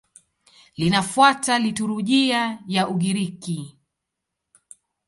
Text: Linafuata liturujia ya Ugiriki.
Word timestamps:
Linafuata 0.77 1.59
liturujia 1.59 2.59
ya 2.67 2.87
Ugiriki. 2.87 3.77